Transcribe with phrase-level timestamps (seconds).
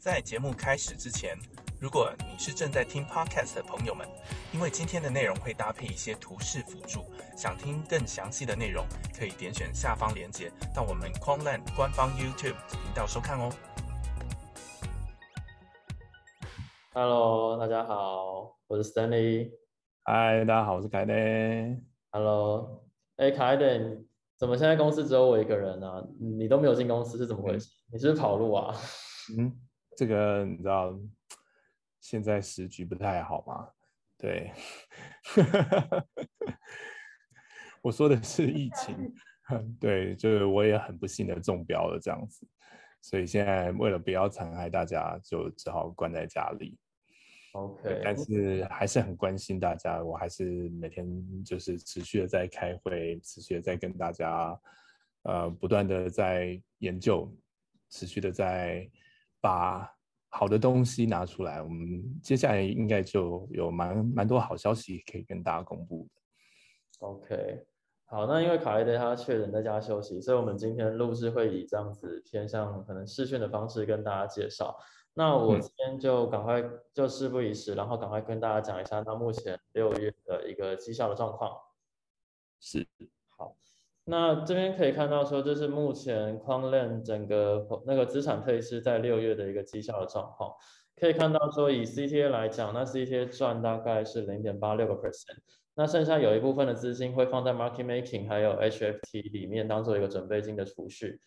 [0.00, 1.36] 在节目开始之前，
[1.78, 4.08] 如果你是正在听 podcast 的朋友们，
[4.50, 7.04] 因为今天的内容会搭配一些图示辅助，
[7.36, 8.82] 想听更详细的内容，
[9.14, 13.52] 可以点选下方链接到我们 Quanland 官方 YouTube 频道收看哦。
[16.94, 19.50] Hello，大家好，我是 Stanley。
[20.04, 21.12] 嗨，大家好，我是凯德。
[22.10, 22.86] Hello，
[23.16, 23.66] 哎，凯德，
[24.38, 27.68] 怎么现在公司只有我一个人呢、你都没有进公司是怎么回事？
[27.92, 28.74] 你是不是跑路啊？
[29.38, 29.54] 嗯，
[29.96, 30.98] 这个你知道，
[32.00, 33.68] 现在时局不太好嘛？
[34.16, 34.52] 对，
[37.82, 39.14] 我说的是疫情，
[39.80, 42.46] 对，就是我也很不幸的中标了这样子，
[43.00, 46.78] 所以现在为了不要残害大家，就只好关在家里。
[47.52, 54.56] OK，但是还是很关心大家，我还是每天就是持续的在开会，持续的在跟大家，
[55.22, 57.34] 呃，不断的在研究，
[57.88, 58.88] 持续的在
[59.40, 59.90] 把
[60.28, 61.60] 好的东西拿出来。
[61.60, 66.20] 我们接下来应该就有蛮蛮多好消息可以跟大家公布的。
[67.06, 67.64] OK，
[68.04, 74.76] 好，那因为卡莱德他确诊在家休息，所以我们今天录制会以这样子偏向可能视讯的方式跟大家介绍。
[75.14, 81.50] 那我嗯今天就赶快就事不宜迟，然后赶快跟大家讲一下到目前六月的一个绩效的状况。
[82.60, 83.04] 是，好，
[84.10, 90.52] 那这边可以看到说，这是目前 Quant 整个那个资产配置在六月的一个绩效的状况。
[90.96, 95.38] 可以看到说，以 CTA 来讲，那 CTA 赚大概是零点八六个 percent，
[95.76, 101.20] 那剩下有一部分的资金会放在 market making 还有 HFT 里面当做一个准备金的储蓄。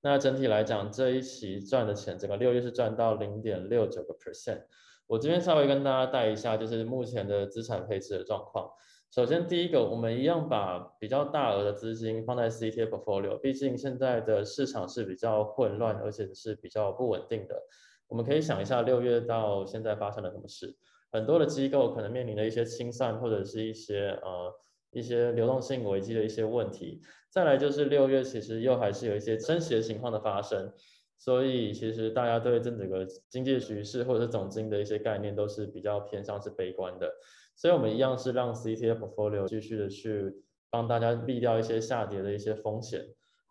[0.00, 4.62] 那整体来讲，这一期赚的钱，整个六月是赚到零点六九个 percent。
[5.08, 8.70] 我这边稍微跟大家带一下，就是目前的资产配置的状况。
[9.10, 17.56] 首先，第一个，我们一样把比较大额的资金放在 CTA portfolio，毕竟现在的市场是比较混乱，而且是比较不稳定的。
[18.06, 20.76] 我们可以想一下，六月到现在发生了什么事？
[21.10, 24.52] 很多的机构可能面临了一些清算，或者是一些呃
[24.90, 27.00] 一些流动性危机的一些问题。
[27.30, 30.70] 再来就是六月，其实又还是有一些升息的情况的发生，
[31.18, 37.12] 所以其实大家对这整个经济局势或者是总经的一些概念都是比较偏向是悲观的。
[37.56, 40.32] 所以我们一样是让 ctfoil 继续的去
[40.70, 43.04] 帮大家避掉一些下跌的一些风险。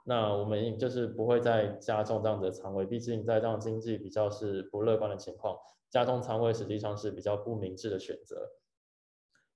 [0.05, 5.57] 那我们就是不会再加重这样的仓位，毕竟在这样经济比较是不乐观的情况，
[5.89, 8.53] 加重仓位实际上是比较不明智的选择。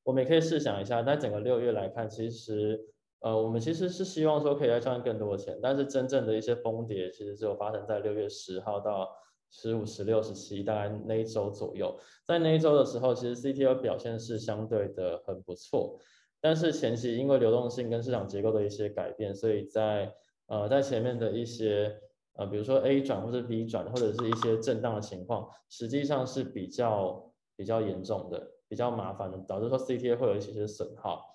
[0.03, 2.89] 我们也可以试想一下，在整个六月来看，其实
[3.21, 9.09] 呃我们其实是希望说可以再赚更多的钱，但是真正的一些崩跌其实只有发生在六月十号到
[9.51, 11.95] 十五、十六、十七，大概那一周左右。
[12.25, 15.99] 在那一周的时候，其实 CTO 表现是相对的很不错，
[16.39, 20.13] 但是前期因为流动性跟市场结构的一些改变，所以在
[20.47, 21.95] 呃在前面的一些
[22.33, 31.30] 呃比如说 A 转或者 B 转或者是一些震荡的情况，实际上是比较比较严重的，比较麻烦的，导致说 CTA 会有一些损耗。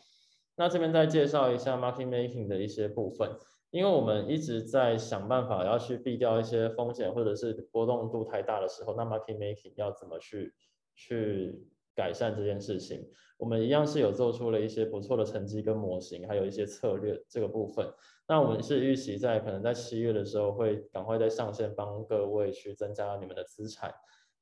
[0.56, 3.30] 那这边再介绍一下 market making 的一些部分。
[3.70, 10.54] 因为我们一直在想办法要去避掉一些风险，或者是波动度太大的时候，那 market making 要怎么去
[10.94, 13.06] 去改善这件事情？
[13.38, 17.86] 我们一样是有做出了一些不错的成绩跟模型，还有一些策略这个部分。
[18.26, 23.92] 那我们是预期在可能在七月的时候会赶快在上线帮各位去增加你们的资产。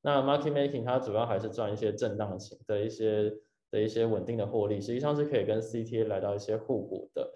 [0.00, 3.32] 那 market making 它主要还是赚一些震荡型的一些
[3.74, 7.28] 的一些稳定的获利，实际上是可以跟 CTA 来到一些互补的。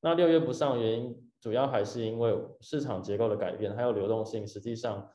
[0.00, 5.06] 那六月不上原因主要还是因为市场结构的改变，还有流动性，实际上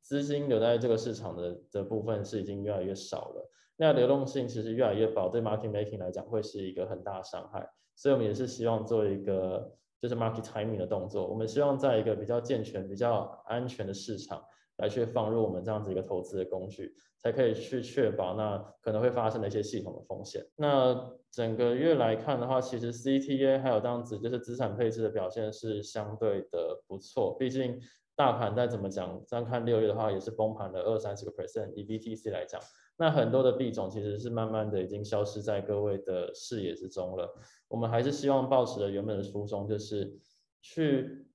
[0.00, 3.50] 资金留在这个市场的的部分是已经越来越少了。
[3.76, 7.68] 那流动性其实越来越薄，对 market making 来讲会是一个很大的伤害。
[7.96, 14.40] 所以我们也是希望做一个就是 market timing 的动作，我们希望在一个比较健全、比较安全的市场
[14.78, 20.44] 来去放入我们这样子一个投资的工具，才可以去确保那可能会发生的一些系统的风险。
[20.56, 27.78] 那整个月来看的话，其实 CTA 还有这样子就是资产配置的表现是相对的不错，毕竟
[28.14, 32.58] 大盘再怎么讲，这样看六月的话也是崩盘了二三十个 percent，以 BTC 来讲，
[32.96, 37.30] 那很多的币种其实是慢慢的已经消失在各位的视野之中了。
[37.68, 40.18] 我们还是希望保持了原本的初衷，就是
[40.62, 41.26] 去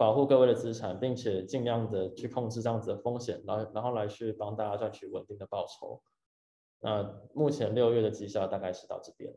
[0.00, 6.00] 保护各位的资产，并且尽量的去控制这样子的风险，然后然后来去帮大家赚取稳定的报酬。
[6.80, 9.30] 那目前六月的绩效大概是到这边。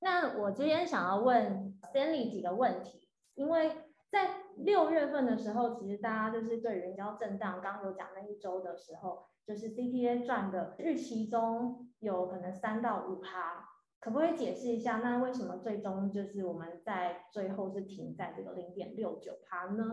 [0.00, 3.70] 那我这边想要问 Stanley 几个问题，因为
[4.10, 13.68] 在六月份的时候，其实大家就是对人交震荡，刚刚有讲那一周的时候，就是 CTA 赚的预期中有可能三到五趴，
[14.00, 19.84] 可不可以解释一下，那为什么最终就是我们在最后是停在这个零点六九趴呢？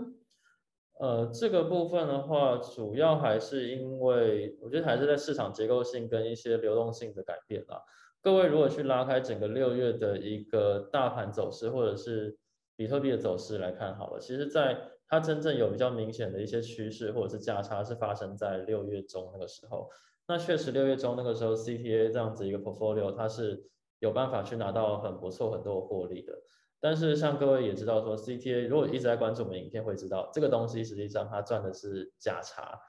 [1.00, 7.82] 呃，这个部分的话，主要还是因为我觉得还是在市场结构性跟一些流动性的改变啦。
[8.22, 12.38] 各位如果去拉开整个六月的一个大盘走势，或者是
[12.76, 14.78] 比特币的走势来看好了，其实在
[15.08, 19.90] 它真正有比较明显的一些趋势或者是价差是发生在六月中那个时候。
[20.28, 23.70] 那确实六月中那个时候，CTA 这样子一个 portfolio 它是
[24.06, 26.32] 有办法去拿到很不错很多的获利的。
[26.80, 32.80] 但是像各位也知道说，CTA 如果一直在关注我们影片，会知道这个东西实际上它赚的是价差，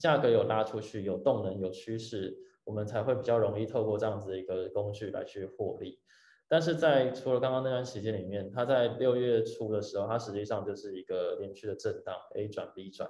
[0.00, 6.00] 价格有拉出去，有动能，有趋势，我们才会比较容易透过这样子一个工具来去获利。
[6.48, 13.08] 但是在除了刚刚那段时间里面，它在六月初的时候，它实际上就是一个连续的震荡，A 转 B 转，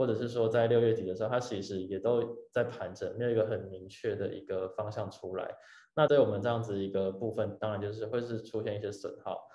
[0.00, 5.54] 或者是说在六月底的时候，它其实也都在盘整，没有一个很明确的一个方向出来。
[5.94, 9.46] 那对我们这样子一个部分，当然就是会是出现一些损耗。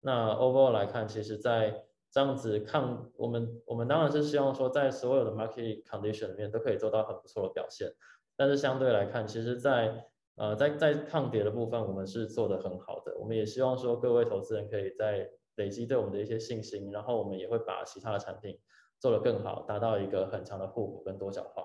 [0.00, 7.92] 那 overall 来看，其实，在这样子抗我们，我们当然是希望说，在所有的 market condition 里面都可以做到很不错的表现。
[8.36, 10.06] 但是相对来看，其实，在
[10.36, 13.18] 呃在在抗跌的部分，我们是做的很好的。
[13.18, 18.58] 我们也希望说，各位投资人可以在累积对我们的一些信心，然后我们也会把其他的产品
[19.00, 21.64] 做得更好，达到一个很强的互补跟多角化。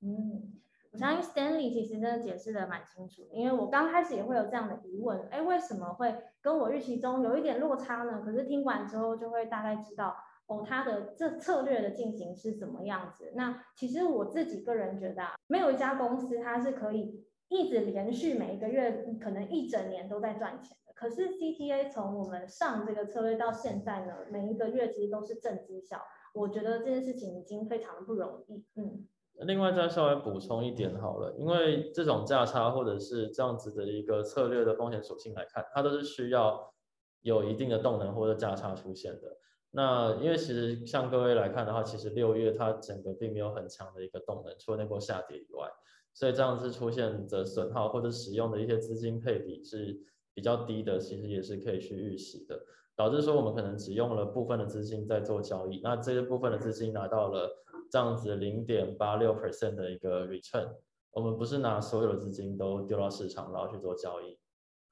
[0.00, 0.54] 嗯。
[0.90, 8.22] 我相信 Stanley 其实真的解释的蛮清楚，因为我刚开始也会有这样的疑问，哎，为什么会跟我预期中有一点落差呢？
[8.24, 10.16] 可是听完之后就会大概知道，
[10.46, 13.32] 哦，他的这策略的进行是怎么样子。
[13.34, 20.74] 那其实我自己个人觉得，啊，没有一家公司它是可以一直连续每一个月可能一整年都在赚钱。
[20.98, 26.02] 可是 CTA 从我们上这个策略到现在呢，每一个月其实都是正绩效，
[26.34, 29.06] 我觉得这件事情已经非常的不容易，嗯。
[29.42, 36.74] 另外再稍微补充一点好了，因为这种价差或者是这样子的一个策略的风险属性来看，它都是需要
[37.20, 39.36] 有一定的动能或者价差出现的。
[39.70, 45.68] 那因为其实像各位来看的话，其实六月它整个并没有很强的一个动能，除了那波下跌以外，
[46.12, 49.96] 所以这样子出现的损耗或者使用的一些资金配比是
[50.38, 52.56] 比较低的，其实也是可以去预习的，
[52.94, 57.64] 导致说我们可能只用了部分的资金在做交易，那这些部分的资金拿到了。
[57.90, 60.68] 这样子零点八六 percent 的一个 return，
[61.10, 64.38] 我们不是拿所有的资金都丢到市场然后去做交易，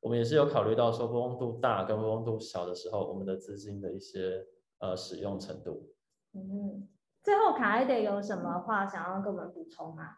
[0.01, 4.47] 我们也是有考虑到说波动度大跟波动度小的时候，我们的资金的一些
[4.79, 5.93] 呃使用程度。
[6.33, 6.89] 嗯，
[7.23, 10.17] 最后卡埃德有什么话想要跟我们补充吗？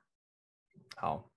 [0.97, 1.29] 好，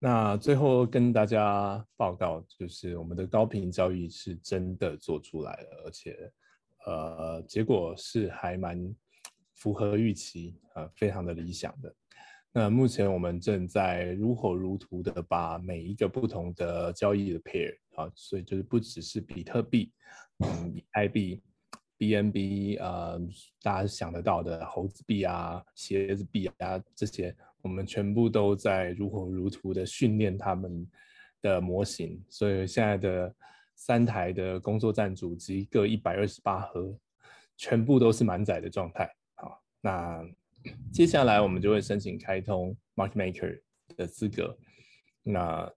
[0.00, 6.32] 那最后跟大家报告，就是我们的高频交易是真的做出来了，而且
[6.86, 8.92] 呃结果是还蛮。
[9.56, 11.94] 符合预期啊，非常的理想的。
[12.50, 19.92] 那目前我们正在如火如荼的把每一个不同的交易的 pair 啊，所以就是不只是比特币、
[20.38, 21.42] 嗯，以太币、
[21.98, 23.18] BNB 啊，
[23.60, 30.86] 大家想得到的猴子币啊、鞋子币啊这些，我们全部都在如火如荼的训练他们
[31.42, 32.22] 的模型。
[32.28, 33.34] 所以现在的
[33.74, 36.94] 三台的工作站主机各一百二十八核，
[37.56, 39.10] 全部都是满载的状态。
[39.34, 40.24] 好那
[40.92, 43.60] 接下来我们就会申请开通 Market Maker
[43.96, 44.58] 的资格，
[45.22, 45.70] 那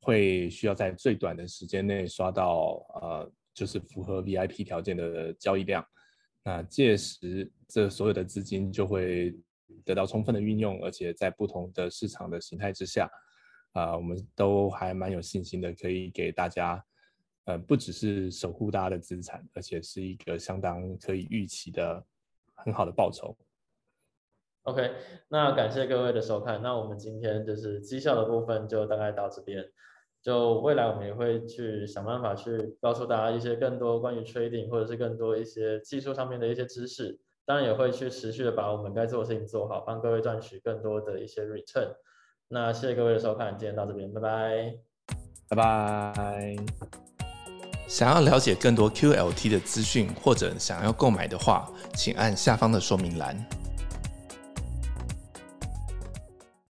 [0.00, 5.84] 会需要在最短的时间内刷到呃，就是符合 VIP 条件的交易量。
[6.44, 9.36] 那届时这所有的资金就会
[9.84, 13.10] 得到充分的运用，而且在不同的市场的形态之下，
[13.72, 16.84] 啊，我们都还蛮有信心的，可以给大家，
[17.44, 22.04] 呃，不只是守护大家的资产，而且是一个相当可以预期的
[22.54, 23.36] 很好的报酬。
[24.62, 24.92] OK，
[25.28, 26.60] 那感谢各位的收看。
[26.60, 29.64] 那我们今天就是绩效的部分就大概到这边。
[30.20, 37.18] 就未来我们也会去想办法去告诉大家一些更多关于 trading 或者是更多一些技术上面的一些知识。
[37.48, 41.88] 当然也会去持续的把我们该做的事情做好，帮各位赚取更多的一些 return。
[42.46, 44.74] 那谢谢各位的收看，今天到这边，拜拜，
[45.48, 46.56] 拜拜。
[47.86, 53.34] 想要了解更多 QLT 的资讯或者想要购买的话，请按下方的说明栏。